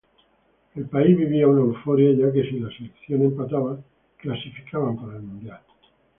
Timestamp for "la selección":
2.59-3.21